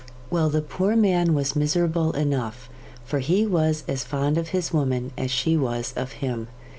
[0.31, 2.69] Well, the poor man was miserable enough,
[3.05, 6.47] for he was as fond of his woman as she was of him.